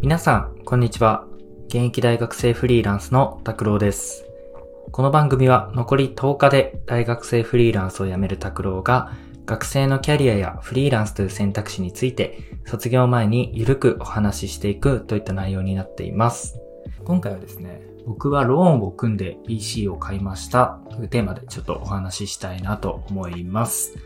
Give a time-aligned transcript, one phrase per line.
[0.00, 1.26] 皆さん、こんにちは。
[1.66, 4.24] 現役大学生フリーランスの拓郎です。
[4.92, 9.12] この番組は残り10日で大学生フリーランスを辞める拓郎が
[9.44, 16.60] 学生のキャリアやフリーランスという選択肢について卒業前にゆるくお話ししていくといった内容になっています。
[17.04, 23.96] 今回はですね、僕はローンを組んで PC を買いましたというテーマでちょっとお話ししたいなと思います。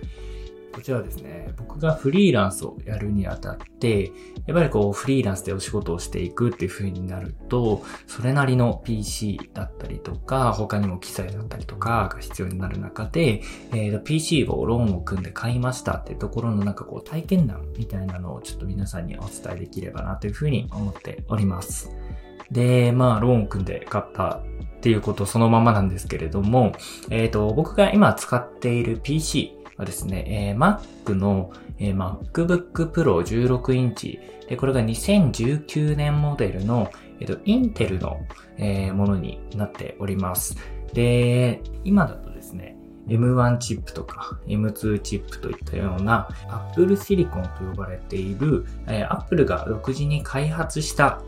[0.72, 4.12] こちらはですね、僕がフリーランスをやるにあたって、
[4.46, 21.90] やっぱりこうフリーランスでお仕事をしていくっていう風になると、それなりの PC だったりとか、他にも機材だったりとかが必要になる中で、えー、PC をローンを組んで買いましたっていうところのなんかこう体験談みたいなのをちょっと皆さんにお伝えできればなという風に思っております。
[22.50, 24.42] で、まあ、ローンを組んで買った
[24.76, 26.72] っていうことそのままなんですけれども、
[27.10, 38.20] えっ、と、僕が今使っている PC はですね、えー Mac の、えー MacBook Pro 16インチで、これが2019年モデルの、えっ、と、インテルの、
[38.56, 40.56] えーものになっております。
[40.94, 42.76] で、今だとですね、
[43.08, 51.22] M1 チップとか M2 チップといったような Apple Silicon と呼ばれている、えー Apple が独自に開発した、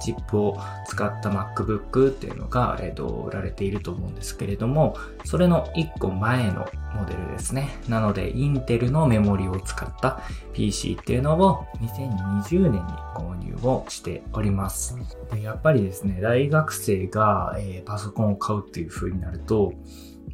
[0.00, 2.78] チップを使った MacBook っていうのが、
[3.26, 7.70] 売られていると思うんですけれども、それの1個前のモデルですね。
[7.88, 10.20] なので、インテルのメモリを使った
[10.52, 12.80] PC っていうのを2020年に
[13.14, 14.96] 購入をしております。
[15.32, 19.72] でやっぱりですね、大学生が、パソコンを買うっていう風になると、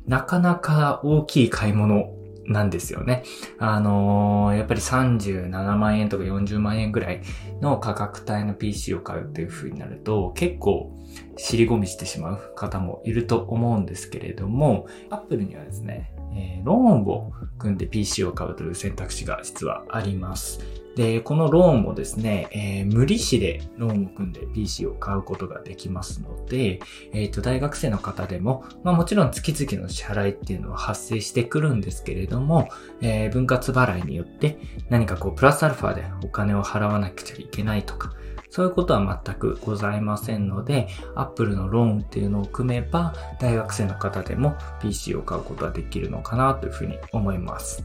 [0.09, 2.12] なかなか大きい買い物
[2.47, 3.25] なんですよね。
[3.59, 7.23] あのーやっぱり37万円とか40万円ぐらい
[7.61, 10.97] の価格帯の PC を買うっていう風になると、結構
[11.36, 20.61] 尻込みしてしまう方もいると思うんですけれども、Apple にはですね、えーローンを組んで PC を買うという選択肢が実はあります。
[20.98, 26.81] で、このローンもですね、えー無利子でローンを組んで PC を買うことができますので、
[27.13, 32.69] えっ、と、大学生の方でも、まあもちろん月々の支払いっていうのは発生してくるんですけれども、
[33.01, 34.58] えー分割払いによって
[34.91, 38.13] 何かこう、プラスアルファでお金を払わなくちゃいけないとか、
[38.51, 47.85] そういうことは全くございませんので、Apple のローンっていうのを組めば、大学生の方でも PC を買うことができるのかなというふうに思います。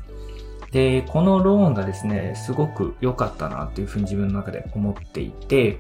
[0.74, 5.80] で、このローンがですね、すごく良かったなっていうふうに自分の中で思っていて、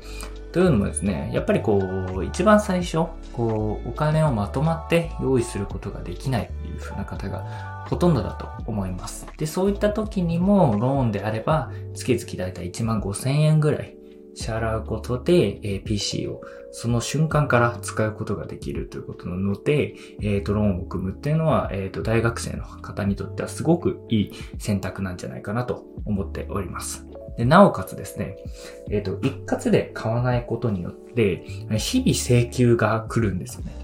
[0.51, 1.79] というのもですね、やっぱりこ
[2.15, 9.25] う、一番最初、こう、お金をまとまって用意することができないっていうふうな方がほとんどだと思います。
[9.35, 13.97] で、そういった時にも、ローンであれば、月々だいたい1万5千円ぐらい
[14.35, 16.41] 支払うことで、えー PC を
[16.75, 27.05] その瞬間から使うことができるということなので、えっ、と、ローンを組むっていうのは、えっ、と、大学生の方にとってはすごくいい選択なんじゃないかなと思っております。
[27.37, 28.37] で、なおかつですね、
[28.89, 31.43] えっ、と、一括で買わないことによって、
[31.77, 33.75] 日々請求が来るんですよね。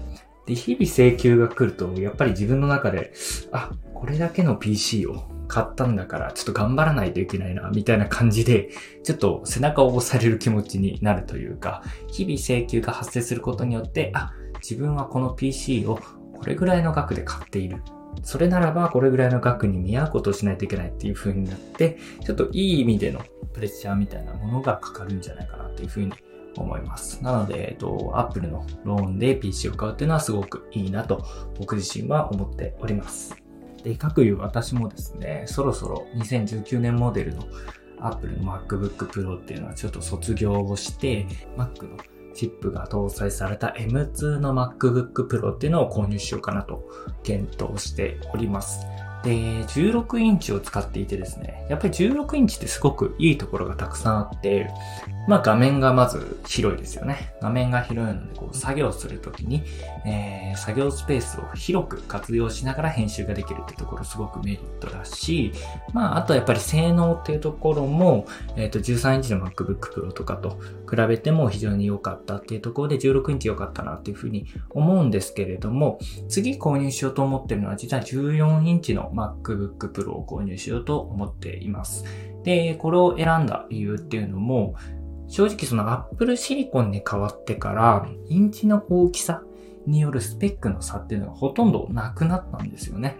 [0.46, 3.12] で、日々請求が来ると、やっぱり自分の中で、
[3.52, 8.70] あ、これだけの PC を買ったんだから、ちょっと頑張らないといけないな、みたいな感じで、
[9.02, 15.98] ちょっと背中を押される気持ちになるというか、日々請求が発生することによって、あ、自分はこの PC を
[16.34, 17.82] これぐらいの額で買っている。
[18.22, 23.20] それならばこれぐらいの額に見合うことをしないといけないっていう風になって、ちょっといい意味での
[23.52, 26.12] プレッシャーみたいなものがかかるんじゃないかなっていう風に
[26.56, 27.22] 思います。
[27.24, 31.24] なので、えっと、Apple のローンで PC を買うっていうのはすごくいいなと
[31.58, 33.36] 僕自身は思っております。
[33.82, 37.44] で、かくいう私もですね、そろそろ2019年モデルの
[38.00, 41.26] Apple の MacBook Pro っていうのはちょっと卒業をして、
[41.56, 41.96] Mac の
[42.34, 46.88] チップが搭載された M2 の MacBook Pro っていうのを購入しようかなと
[47.22, 48.86] 検討しております。
[49.22, 54.70] で、16インチを使っていてですね、やっぱり16インチってすごくいいところがたくさんあって、
[55.28, 57.34] まあ画面がまず広いですよね。
[57.40, 59.62] 画面が広いので、こう作業するときに、
[60.06, 65.52] えー作業スペースを広く活用しながら編集ができるってところすごくメリットだし、
[65.92, 75.98] まああとやっぱり性能っていうところも、えっ、と13インチの MacBook Pro とかと比べても非常に良かったっていうところで16インチ良かったなっていうふうに思うんですけれども、
[76.28, 82.04] 次購入しようと思ってるのは実は14インチの MacBook Pro を購入しようと思っています。
[82.42, 84.74] で、これを選んだ理由っていうのも、
[85.30, 89.42] 正直そのアップルシリコンに変わってから、インチの大きさ
[89.86, 93.16] によるスペックの差っていうのがほとんどなくなったんですよね。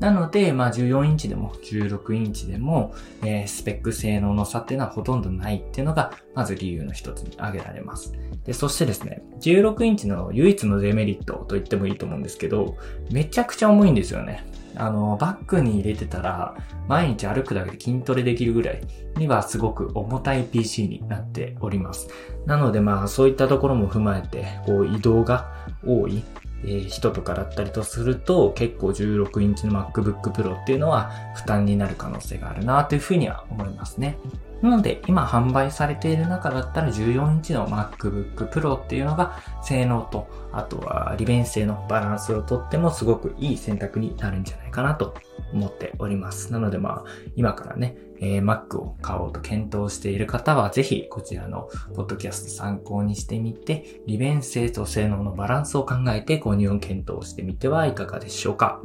[0.00, 8.12] なので、まあ14インチでも16インチでも、えースペック性能の差っていうのはほとんどないっていうのがまず理由の一つに挙げられます。
[8.44, 12.76] で、そしてですね、16インチの唯一のデメリットと言ってもいいと思うんですけど、
[13.10, 14.46] めちゃくちゃ重いんですよね。
[14.76, 16.56] あの、バッグに入れてたら、
[16.88, 18.80] 毎日歩くだけで筋トレできるぐらい
[19.16, 22.08] にはすごく重たい PC になっております。
[22.46, 25.52] なのでまあ、そういったところも踏まえて、こう移動が
[25.84, 26.22] 多い、
[26.64, 34.18] え、人とかだったりとすると、結構16インチの MacBook Pro っていうのは負担になる可能性があるなというふうには思いますね。
[34.62, 45.14] なので、今販売されている中だったら14インチの MacBook Pro っていうのが性能と、あとは利便性のバランスをとってもすごくいい選択になるんじゃないかなと
[45.54, 46.52] 思っております。
[46.52, 58.82] なのでまあ、今からね、えー、Mac を買おうと検討している方は、ぜひこちらのポッドキャスト参考にしてみて、利便性と性能のバランスを考えて購入を検討してみてはいかがでしょうか。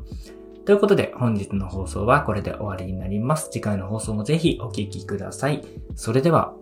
[0.65, 3.49] ということで、本日の放送はこれで終わりになります。
[3.51, 5.63] 次回の放送もぜひお聴きください。
[5.95, 6.53] それでは。